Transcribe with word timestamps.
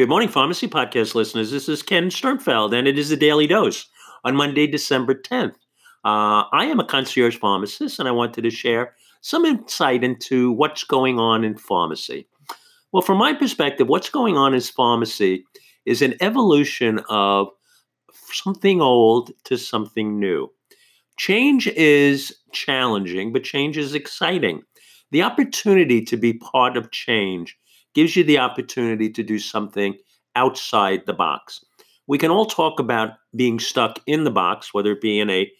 Good 0.00 0.08
morning, 0.08 0.30
Pharmacy 0.30 0.66
Podcast 0.66 1.14
listeners. 1.14 1.50
This 1.50 1.68
is 1.68 1.82
Ken 1.82 2.08
Sternfeld, 2.08 2.72
and 2.72 2.88
it 2.88 2.98
is 2.98 3.10
the 3.10 3.18
Daily 3.18 3.46
Dose 3.46 3.86
on 4.24 4.34
Monday, 4.34 4.66
December 4.66 5.12
10th. 5.12 5.56
Uh, 6.06 6.48
I 6.54 6.64
am 6.70 6.80
a 6.80 6.86
concierge 6.86 7.36
pharmacist, 7.36 7.98
and 7.98 8.08
I 8.08 8.10
wanted 8.10 8.40
to 8.40 8.50
share 8.50 8.94
some 9.20 9.44
insight 9.44 10.02
into 10.02 10.52
what's 10.52 10.84
going 10.84 11.18
on 11.18 11.44
in 11.44 11.58
pharmacy. 11.58 12.26
Well, 12.92 13.02
from 13.02 13.18
my 13.18 13.34
perspective, 13.34 13.88
what's 13.88 14.08
going 14.08 14.38
on 14.38 14.54
in 14.54 14.62
pharmacy 14.62 15.44
is 15.84 16.00
an 16.00 16.14
evolution 16.22 17.00
of 17.10 17.48
something 18.32 18.80
old 18.80 19.32
to 19.44 19.58
something 19.58 20.18
new. 20.18 20.50
Change 21.18 21.66
is 21.66 22.34
challenging, 22.52 23.34
but 23.34 23.44
change 23.44 23.76
is 23.76 23.94
exciting. 23.94 24.62
The 25.10 25.24
opportunity 25.24 26.02
to 26.06 26.16
be 26.16 26.32
part 26.32 26.78
of 26.78 26.90
change 26.90 27.58
gives 27.94 28.16
you 28.16 28.24
the 28.24 28.38
opportunity 28.38 29.10
to 29.10 29.22
do 29.22 29.38
something 29.38 29.96
outside 30.36 31.02
the 31.06 31.12
box. 31.12 31.64
We 32.06 32.18
can 32.18 32.30
all 32.30 32.46
talk 32.46 32.80
about 32.80 33.12
being 33.36 33.58
stuck 33.58 33.98
in 34.06 34.24
the 34.24 34.30
box, 34.30 34.74
whether 34.74 34.92
it 34.92 35.00
be 35.00 35.20
in 35.20 35.30
a 35.30 35.50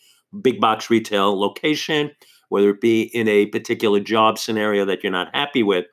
big 0.43 0.61
box 0.61 0.91
retail 0.91 1.39
location, 1.39 2.11
whether 2.49 2.71
it 2.71 2.81
be 2.81 3.03
in 3.15 3.29
a 3.29 3.47
particular 3.47 4.01
job 4.01 4.39
scenario 4.39 4.85
that 4.85 5.03
you're 5.03 5.13
not 5.13 5.35
happy 5.35 5.63
with. 5.63 5.87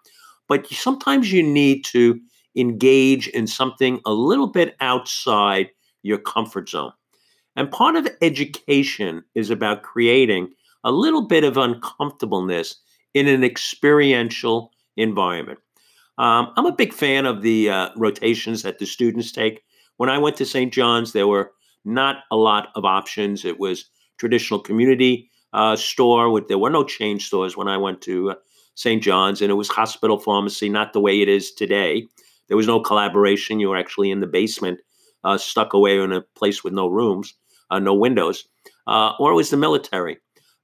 But 0.47 0.67
sometimes 0.67 1.31
you 1.31 1.43
need 1.43 1.85
to 1.85 2.19
engage 2.55 3.27
in 3.29 3.47
something 3.47 3.99
a 4.05 4.11
little 4.11 4.47
bit 4.47 4.75
outside 4.79 5.69
your 6.03 6.17
comfort 6.17 6.69
zone. 6.69 6.91
And 7.55 7.71
part 7.71 7.95
of 7.95 8.07
education 8.21 9.23
is 9.35 9.49
about 9.49 9.83
creating 9.83 10.49
a 10.83 10.91
little 10.91 11.27
bit 11.27 11.43
of 11.43 11.57
uncomfortableness 11.57 12.75
in 13.13 13.27
an 13.27 13.43
experiential 13.43 14.71
environment. 14.95 15.59
Um, 16.17 16.51
I'm 16.55 16.65
a 16.65 16.71
big 16.71 16.93
fan 16.93 17.25
of 17.25 17.41
the 17.41 17.69
uh, 17.69 17.89
rotations 17.95 18.63
that 18.63 18.79
the 18.79 18.85
students 18.85 19.31
take. 19.31 19.63
When 19.97 20.09
I 20.09 20.17
went 20.17 20.35
to 20.37 20.45
St. 20.45 20.73
John's, 20.73 21.13
there 21.13 21.27
were 21.27 21.51
not 21.85 22.23
a 22.31 22.35
lot 22.35 22.69
of 22.75 22.85
options. 22.85 23.45
It 23.45 23.59
was 23.59 23.85
traditional 24.17 24.59
community 24.59 25.29
uh, 25.53 25.75
store. 25.75 26.29
With, 26.31 26.47
there 26.47 26.57
were 26.57 26.69
no 26.69 26.83
chain 26.83 27.19
stores 27.19 27.55
when 27.55 27.67
I 27.67 27.77
went 27.77 28.01
to 28.03 28.31
uh, 28.31 28.35
St. 28.75 29.01
John's, 29.01 29.41
and 29.41 29.51
it 29.51 29.55
was 29.55 29.69
hospital 29.69 30.19
pharmacy, 30.19 30.69
not 30.69 30.93
the 30.93 30.99
way 30.99 31.21
it 31.21 31.29
is 31.29 31.51
today. 31.51 32.07
There 32.47 32.57
was 32.57 32.67
no 32.67 32.79
collaboration. 32.79 33.59
You 33.59 33.69
were 33.69 33.77
actually 33.77 34.11
in 34.11 34.19
the 34.19 34.27
basement, 34.27 34.79
uh, 35.23 35.37
stuck 35.37 35.73
away 35.73 35.99
in 35.99 36.11
a 36.11 36.21
place 36.21 36.63
with 36.63 36.73
no 36.73 36.87
rooms, 36.87 37.33
uh, 37.69 37.79
no 37.79 37.93
windows, 37.93 38.45
uh, 38.87 39.13
or 39.19 39.31
it 39.31 39.35
was 39.35 39.49
the 39.49 39.57
military. 39.57 40.17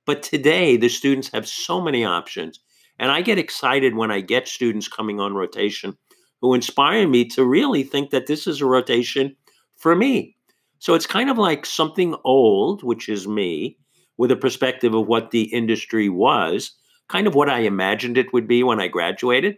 But 0.05 0.23
today, 0.23 0.77
the 0.77 0.89
students 0.89 1.29
have 1.31 1.47
so 1.47 1.81
many 1.81 2.03
options 2.05 2.59
and 2.99 3.11
I 3.11 3.21
get 3.21 3.39
excited 3.39 3.95
when 3.95 4.11
I 4.11 4.21
get 4.21 4.47
students 4.47 4.87
coming 4.87 5.19
on 5.19 5.33
rotation 5.33 5.97
who 6.41 6.53
inspire 6.53 7.07
me 7.07 7.25
to 7.25 7.45
really 7.45 7.83
think 7.83 8.09
that 8.09 8.27
this 8.27 8.47
is 8.47 8.61
a 8.61 8.65
rotation 8.65 9.35
for 9.77 9.95
me. 9.95 10.35
So 10.79 10.93
it's 10.93 11.07
kind 11.07 11.29
of 11.29 11.37
like 11.37 11.65
something 11.65 12.15
old, 12.25 12.83
which 12.83 13.07
is 13.07 13.27
me, 13.27 13.77
with 14.17 14.31
a 14.31 14.35
perspective 14.35 14.93
of 14.93 15.07
what 15.07 15.31
the 15.31 15.43
industry 15.43 16.09
was, 16.09 16.73
kind 17.07 17.27
of 17.27 17.35
what 17.35 17.49
I 17.49 17.59
imagined 17.59 18.17
it 18.17 18.33
would 18.33 18.47
be 18.47 18.63
when 18.63 18.81
I 18.81 18.89
graduated. 18.89 19.57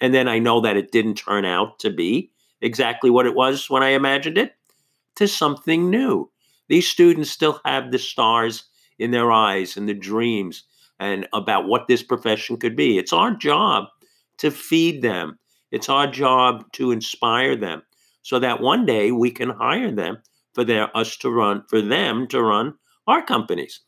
And 0.00 0.12
then 0.12 0.28
I 0.28 0.40
know 0.40 0.60
that 0.60 0.76
it 0.76 0.90
didn't 0.90 1.14
turn 1.14 1.44
out 1.44 1.78
to 1.78 1.90
be 1.90 2.32
exactly 2.60 3.10
what 3.10 3.26
it 3.26 3.34
was 3.34 3.70
when 3.70 3.82
I 3.82 3.90
imagined 3.90 4.38
it, 4.38 4.54
to 5.14 5.28
something 5.28 5.88
new. 5.88 6.30
These 6.68 6.88
students 6.88 7.30
still 7.30 7.60
have 7.64 7.92
the 7.92 7.98
stars 7.98 8.64
in 8.98 9.12
their 9.12 9.30
eyes 9.30 9.76
and 9.76 9.88
the 9.88 9.94
dreams 9.94 10.64
and 10.98 11.26
about 11.32 11.66
what 11.66 11.88
this 11.88 12.02
profession 12.02 12.56
could 12.56 12.76
be. 12.76 12.98
It's 12.98 13.12
our 13.12 13.34
job 13.34 13.84
to 14.38 14.50
feed 14.50 15.02
them. 15.02 15.38
It's 15.70 15.88
our 15.88 16.06
job 16.06 16.64
to 16.72 16.90
inspire 16.90 17.56
them 17.56 17.82
so 18.22 18.38
that 18.38 18.60
one 18.60 18.86
day 18.86 19.12
we 19.12 19.30
can 19.30 19.50
hire 19.50 19.90
them 19.90 20.18
for 20.54 20.64
their 20.64 20.94
us 20.96 21.16
to 21.18 21.30
run 21.30 21.62
for 21.68 21.82
them 21.82 22.26
to 22.28 22.42
run 22.42 22.74
our 23.06 23.24
companies. 23.24 23.80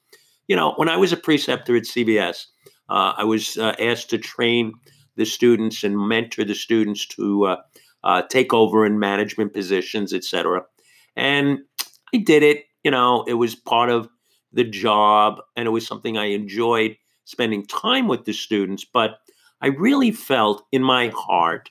You 0.49 0.57
know, 0.57 0.75
when 0.77 0.89
I 0.89 0.97
was 0.97 1.13
a 1.13 1.17
preceptor 1.17 1.77
at 1.77 1.85
CVS, 1.85 2.45
uh, 2.89 3.15
I 3.17 3.25
was 3.25 3.57
uh, 3.59 3.75
asked 3.81 4.11
to 4.11 4.19
train 4.19 4.73
the 5.17 5.27
students 5.27 5.83
and 5.83 5.99
mentor 5.99 6.45
the 6.45 6.55
students 6.55 7.07
to 7.09 7.47
uh, 7.47 7.57
uh 8.05 8.23
take 8.31 8.55
over 8.55 8.87
in 8.87 8.99
management 8.99 9.53
positions, 9.53 10.13
etc. 10.13 10.63
And 11.17 11.61
I 12.15 12.19
did 12.19 12.43
it. 12.43 12.65
You 12.85 12.91
know, 12.91 13.25
it 13.27 13.35
was 13.35 13.55
part 13.55 13.91
of 13.91 14.09
the 14.53 14.65
job 14.65 15.41
and 15.57 15.67
it 15.67 15.71
was 15.71 15.87
something 15.87 16.17
I 16.17 16.27
enjoyed 16.27 16.97
spending 17.25 17.67
time 17.67 18.09
with 18.09 18.25
the 18.25 18.33
students, 18.33 18.85
but 18.85 19.19
I 19.61 19.69
really 19.69 20.11
felt 20.11 20.65
in 20.73 20.83
my 20.83 21.13
heart 21.15 21.71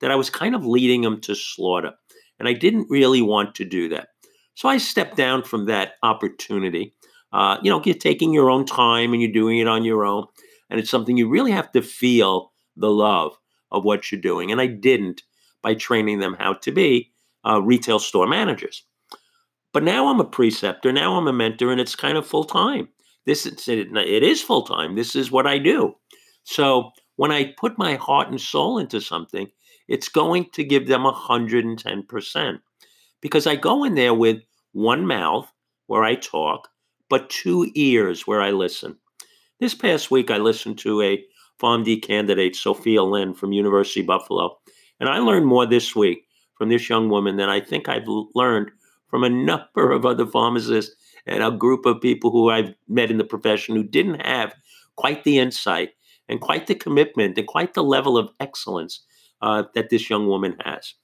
that 0.00 0.10
I 0.10 0.16
was 0.16 0.30
kind 0.30 0.54
of 0.54 0.66
leading 0.66 1.02
them 1.02 1.20
to 1.22 1.34
slaughter. 1.34 1.92
And 2.38 2.48
I 2.48 2.52
didn't 2.52 2.90
really 2.90 3.22
want 3.22 3.54
to 3.56 3.64
do 3.64 3.88
that. 3.90 4.08
So 4.54 4.68
I 4.68 4.78
stepped 4.78 5.16
down 5.16 5.42
from 5.42 5.66
that 5.66 5.94
opportunity. 6.02 6.94
Uh, 7.32 7.58
you 7.62 7.70
know, 7.70 7.80
you're 7.84 7.94
taking 7.94 8.32
your 8.32 8.50
own 8.50 8.64
time 8.64 9.12
and 9.12 9.22
you're 9.22 9.32
doing 9.32 9.58
it 9.58 9.68
on 9.68 9.84
your 9.84 10.04
own. 10.04 10.26
And 10.70 10.80
it's 10.80 10.90
something 10.90 11.16
you 11.16 11.28
really 11.28 11.52
have 11.52 11.70
to 11.72 11.82
feel 11.82 12.52
the 12.76 12.90
love 12.90 13.38
of 13.70 13.84
what 13.84 14.10
you're 14.10 14.20
doing. 14.20 14.50
And 14.50 14.60
I 14.60 14.66
didn't 14.66 15.22
by 15.62 15.74
training 15.74 16.18
them 16.18 16.36
how 16.38 16.54
to 16.54 16.72
be 16.72 17.12
uh, 17.46 17.60
retail 17.62 17.98
store 17.98 18.26
managers. 18.26 18.84
But 19.76 19.84
now 19.84 20.08
I'm 20.08 20.20
a 20.20 20.24
preceptor, 20.24 20.90
now 20.90 21.18
I'm 21.18 21.28
a 21.28 21.34
mentor, 21.34 21.70
and 21.70 21.78
it's 21.78 21.94
kind 21.94 22.16
of 22.16 22.26
full 22.26 22.44
time. 22.44 22.88
This 23.26 23.44
is 23.44 23.68
it, 23.68 23.94
is 24.22 24.40
full 24.40 24.62
time. 24.62 24.94
This 24.94 25.14
is 25.14 25.30
what 25.30 25.46
I 25.46 25.58
do. 25.58 25.94
So 26.44 26.92
when 27.16 27.30
I 27.30 27.52
put 27.58 27.76
my 27.76 27.96
heart 27.96 28.30
and 28.30 28.40
soul 28.40 28.78
into 28.78 29.02
something, 29.02 29.48
it's 29.86 30.08
going 30.08 30.46
to 30.54 30.64
give 30.64 30.88
them 30.88 31.02
110% 31.02 32.58
because 33.20 33.46
I 33.46 33.56
go 33.56 33.84
in 33.84 33.96
there 33.96 34.14
with 34.14 34.40
one 34.72 35.06
mouth 35.06 35.52
where 35.88 36.04
I 36.04 36.14
talk, 36.14 36.68
but 37.10 37.28
two 37.28 37.70
ears 37.74 38.26
where 38.26 38.40
I 38.40 38.52
listen. 38.52 38.96
This 39.60 39.74
past 39.74 40.10
week, 40.10 40.30
I 40.30 40.38
listened 40.38 40.78
to 40.78 41.02
a 41.02 41.22
PharmD 41.60 42.02
candidate, 42.02 42.56
Sophia 42.56 43.02
Lynn 43.02 43.34
from 43.34 43.52
University 43.52 44.00
Buffalo, 44.00 44.56
and 45.00 45.10
I 45.10 45.18
learned 45.18 45.44
more 45.44 45.66
this 45.66 45.94
week 45.94 46.22
from 46.54 46.70
this 46.70 46.88
young 46.88 47.10
woman 47.10 47.36
than 47.36 47.50
I 47.50 47.60
think 47.60 47.90
I've 47.90 48.08
learned 48.34 48.70
from 49.08 49.24
a 49.24 49.30
number 49.30 49.92
of 49.92 50.04
other 50.04 50.26
pharmacists 50.26 50.94
and 51.26 51.42
a 51.42 51.50
group 51.50 51.86
of 51.86 52.00
people 52.00 52.30
who 52.30 52.50
I've 52.50 52.74
met 52.88 53.10
in 53.10 53.18
the 53.18 53.24
profession 53.24 53.74
who 53.74 53.82
didn't 53.82 54.24
have 54.26 54.54
quite 54.96 55.24
the 55.24 55.38
insight 55.38 55.90
and 56.28 56.40
quite 56.40 56.66
the 56.66 56.74
commitment 56.74 57.38
and 57.38 57.46
quite 57.46 57.74
the 57.74 57.84
level 57.84 58.16
of 58.16 58.30
excellence 58.40 59.04
uh, 59.42 59.64
that 59.74 59.90
this 59.90 60.08
young 60.08 60.26
woman 60.26 60.56
has. 60.64 60.94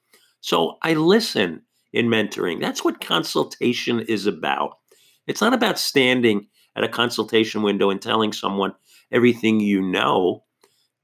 So 0.40 0.78
I 0.82 0.94
listen 0.94 1.62
in 1.92 2.08
mentoring. 2.08 2.60
That's 2.60 2.84
what 2.84 3.00
consultation 3.00 4.00
is 4.00 4.26
about. 4.26 4.78
It's 5.26 5.40
not 5.40 5.54
about 5.54 5.78
standing 5.78 6.48
at 6.74 6.84
a 6.84 6.88
consultation 6.88 7.62
window 7.62 7.90
and 7.90 8.00
telling 8.00 8.32
someone 8.32 8.72
everything 9.10 9.60
you 9.60 9.82
know. 9.82 10.44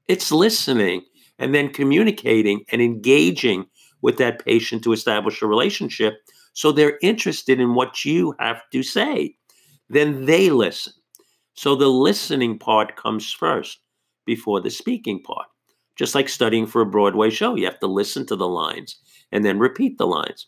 It's 0.07 0.31
listening 0.31 1.03
and 1.37 1.53
then 1.53 1.71
communicating 1.71 2.65
and 2.71 2.81
engaging 2.81 3.65
with 4.01 4.17
that 4.17 4.43
patient 4.43 4.83
to 4.83 4.93
establish 4.93 5.41
a 5.41 5.47
relationship 5.47 6.15
so 6.59 6.73
they're 6.73 6.99
interested 7.01 7.61
in 7.61 7.73
what 7.73 8.03
you 8.03 8.35
have 8.37 8.63
to 8.73 8.83
say. 8.83 9.33
Then 9.89 10.25
they 10.25 10.49
listen. 10.49 10.91
So 11.53 11.73
the 11.73 11.87
listening 11.87 12.59
part 12.59 12.97
comes 12.97 13.31
first 13.31 13.79
before 14.25 14.59
the 14.59 14.69
speaking 14.69 15.23
part. 15.23 15.45
Just 15.95 16.15
like 16.15 16.27
studying 16.27 16.67
for 16.67 16.81
a 16.81 16.85
Broadway 16.85 17.29
show, 17.29 17.55
you 17.55 17.63
have 17.63 17.79
to 17.79 17.87
listen 17.87 18.25
to 18.25 18.35
the 18.35 18.49
lines 18.49 18.97
and 19.31 19.45
then 19.45 19.57
repeat 19.57 19.97
the 19.97 20.05
lines. 20.05 20.47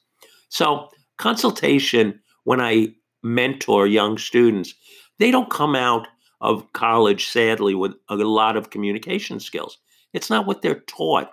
So, 0.49 0.89
consultation, 1.17 2.19
when 2.43 2.59
I 2.59 2.89
mentor 3.23 3.87
young 3.87 4.17
students, 4.17 4.73
they 5.17 5.31
don't 5.31 5.49
come 5.49 5.77
out 5.77 6.09
of 6.41 6.73
college, 6.73 7.29
sadly, 7.29 7.73
with 7.73 7.93
a 8.09 8.15
lot 8.15 8.57
of 8.57 8.69
communication 8.69 9.39
skills. 9.39 9.77
It's 10.11 10.29
not 10.29 10.45
what 10.45 10.61
they're 10.61 10.81
taught, 10.87 11.29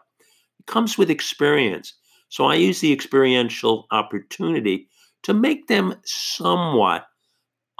it 0.60 0.66
comes 0.66 0.96
with 0.96 1.10
experience. 1.10 1.94
So 2.28 2.44
I 2.44 2.54
use 2.54 2.80
the 2.80 2.92
experiential 2.92 3.86
opportunity 3.90 4.88
to 5.22 5.34
make 5.34 5.66
them 5.66 5.94
somewhat 6.04 7.06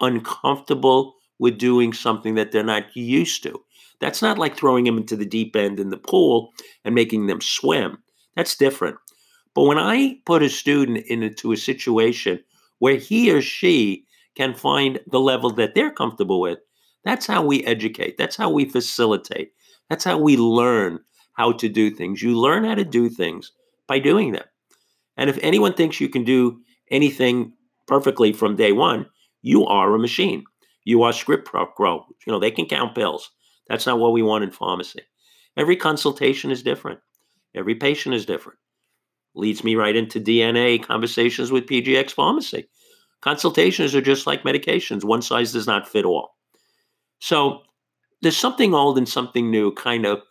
uncomfortable 0.00 1.15
with 1.39 1.59
doing 1.59 1.93
something 1.93 2.35
that 2.35 2.53
they're 2.53 2.65
not 2.65 2.97
used 2.97 3.43
to. 3.45 3.62
That's 4.00 4.23
not 4.23 4.39
like 4.39 4.56
throwing 4.56 4.85
them 4.85 4.99
into 4.99 5.17
the 5.17 5.27
deep 5.27 5.56
end 5.56 5.81
in 5.81 5.91
the 5.91 5.97
pool 5.97 6.53
and 6.85 6.95
making 6.95 7.27
them 7.27 7.41
swim. 7.41 7.99
That's 8.37 8.56
different. 8.56 8.97
But 9.55 9.65
when 9.65 9.79
I 9.79 10.21
put 10.25 10.43
a 10.43 10.49
student 10.49 11.06
into 11.06 11.53
a 11.53 11.56
situation 11.56 12.41
where 12.79 12.97
he 12.97 13.33
or 13.33 13.43
she 13.43 14.05
can 14.37 14.55
find 14.55 15.00
the 15.09 15.21
level 15.21 15.50
that 15.50 15.75
they're 15.75 15.91
comfortable 15.91 16.41
with, 16.41 16.59
that's 17.05 17.27
how 17.27 17.45
we 17.45 17.65
educate. 17.65 18.17
That's 18.19 18.37
how 18.37 18.50
we 18.50 18.67
facilitate. 18.67 19.53
That's 19.91 20.05
how 20.05 20.19
we 20.19 20.37
learn 20.37 21.00
how 21.33 21.53
to 21.53 21.69
do 21.69 21.91
things. 21.91 22.23
You 22.23 22.39
learn 22.39 22.65
how 22.65 22.75
to 22.75 22.85
do 22.85 23.09
things 23.09 23.53
by 23.88 23.99
doing 23.99 24.32
them. 24.32 24.44
And 25.17 25.29
if 25.29 25.38
anyone 25.43 25.75
thinks 25.75 26.00
you 26.00 26.08
can 26.08 26.23
do 26.23 26.61
anything 26.90 27.55
perfectly 27.88 28.32
from 28.32 28.55
day 28.55 28.70
one, 28.70 29.06
you 29.43 29.67
are 29.67 29.93
a 29.93 29.99
machine. 29.99 30.44
You 30.85 31.02
are 31.02 31.12
script 31.12 31.50
grow. 31.76 32.05
You 32.26 32.32
know, 32.32 32.38
they 32.38 32.52
can 32.52 32.67
count 32.67 32.94
pills. 32.94 33.31
That's 33.69 33.87
not 33.87 33.99
what 33.99 34.12
we 34.12 34.23
want 34.23 34.44
in 34.44 34.50
pharmacy. 34.50 35.02
Every 35.56 35.76
consultation 35.76 36.50
is 36.50 36.62
different. 36.62 37.00
Every 37.55 37.75
patient 37.75 38.14
is 38.14 38.25
different. 38.25 38.58
Leads 39.35 39.64
me 39.64 39.75
right 39.75 39.96
into 39.96 40.20
DNA 40.20 40.82
conversations 40.82 41.50
with 41.50 41.67
PGX 41.67 42.12
Pharmacy. 42.12 42.69
Consultations 43.20 43.94
are 43.94 44.00
just 44.00 44.26
like 44.26 44.44
medications, 44.44 45.05
one 45.05 45.23
size 45.23 45.52
does 45.52 45.67
not 45.67 45.88
fit 45.88 46.05
all. 46.05 46.37
So 47.19 47.62
there's 48.23 48.37
something 48.37 48.75
old 48.75 48.96
and 48.96 49.08
something 49.08 49.50
new 49.50 49.73
kind 49.73 50.06
of 50.06 50.23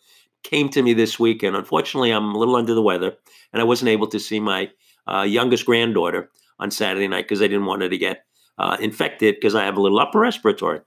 came 0.43 0.69
to 0.69 0.81
me 0.81 0.93
this 0.93 1.19
weekend. 1.19 1.55
Unfortunately, 1.55 2.11
I'm 2.11 2.33
a 2.33 2.37
little 2.37 2.55
under 2.55 2.73
the 2.73 2.81
weather 2.81 3.13
and 3.53 3.61
I 3.61 3.65
wasn't 3.65 3.89
able 3.89 4.07
to 4.07 4.19
see 4.19 4.39
my 4.39 4.69
uh, 5.07 5.23
youngest 5.23 5.65
granddaughter 5.65 6.29
on 6.59 6.71
Saturday 6.71 7.07
night 7.07 7.25
because 7.25 7.41
I 7.41 7.47
didn't 7.47 7.65
want 7.65 7.81
her 7.81 7.89
to 7.89 7.97
get 7.97 8.25
uh, 8.57 8.77
infected 8.79 9.35
because 9.35 9.55
I 9.55 9.65
have 9.65 9.77
a 9.77 9.81
little 9.81 9.99
upper 9.99 10.19
respiratory. 10.19 10.81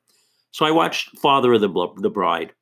So 0.51 0.65
I 0.67 0.71
watched 0.71 1.19
Father 1.19 1.53
of 1.53 1.61
the, 1.61 1.89
the 1.99 2.11
Bride, 2.11 2.53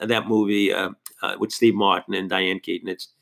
that 0.00 0.28
movie 0.28 0.72
uh, 0.72 0.90
uh, 1.22 1.36
with 1.38 1.52
Steve 1.52 1.74
Martin 1.74 2.14
and 2.14 2.30
Diane 2.30 2.60
Keaton. 2.60 2.88
It's 2.88 3.12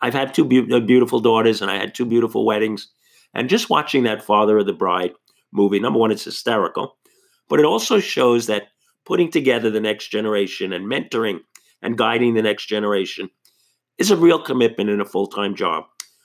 I've 0.00 0.14
had 0.14 0.34
two 0.34 0.44
be- 0.44 0.72
uh, 0.72 0.80
beautiful 0.80 1.20
daughters 1.20 1.60
and 1.60 1.70
I 1.70 1.76
had 1.76 1.94
two 1.94 2.06
beautiful 2.06 2.46
weddings. 2.46 2.88
And 3.34 3.48
just 3.48 3.70
watching 3.70 4.04
that 4.04 4.22
Father 4.22 4.58
of 4.58 4.66
the 4.66 4.72
Bride 4.72 5.12
movie, 5.52 5.80
number 5.80 5.98
one, 5.98 6.10
it's 6.10 6.24
hysterical, 6.24 6.96
but 7.48 7.58
it 7.58 7.64
also 7.64 8.00
shows 8.00 8.46
that 8.46 8.68
putting 9.04 9.30
together 9.30 9.70
the 9.70 9.80
next 9.80 10.08
generation 10.08 10.72
and 10.72 10.86
mentoring 10.86 11.40
and 11.82 11.98
guiding 11.98 12.34
the 12.34 12.42
next 12.42 12.66
generation 12.66 13.30
is 13.98 14.10
a 14.10 14.16
real 14.16 14.42
commitment 14.42 14.90
and 14.90 15.00
a 15.00 15.04
full 15.04 15.26
time 15.26 15.54
job. 15.54 15.84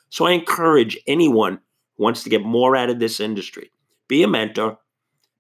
So 0.10 0.26
I 0.26 0.32
encourage 0.32 0.98
anyone 1.08 1.60
who 1.98 2.04
wants 2.04 2.24
to 2.24 2.30
get 2.30 2.44
more 2.44 2.76
out 2.76 2.90
of 2.90 3.00
this 3.00 3.20
industry 3.20 3.72
be 4.08 4.24
a 4.24 4.28
mentor, 4.28 4.78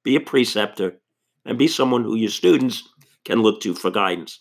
be 0.04 0.16
a 0.16 0.20
preceptor, 0.20 0.98
and 1.46 1.58
be 1.58 1.68
someone 1.68 2.04
who 2.04 2.16
your 2.16 2.30
students 2.30 2.84
can 3.24 3.42
look 3.42 3.62
to 3.62 3.74
for 3.74 3.92
guidance. 3.92 4.40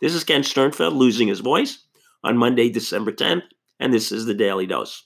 This 0.00 0.14
is 0.14 0.24
Ken 0.24 0.42
Sternfeld 0.42 0.94
losing 0.94 1.28
his 1.28 1.40
voice 1.40 1.84
on 2.24 2.36
Monday, 2.36 2.70
December 2.70 3.12
10th, 3.12 3.42
and 3.78 3.92
this 3.92 4.10
is 4.10 4.26
the 4.26 4.34
Daily 4.34 4.66
Dose. 4.66 5.04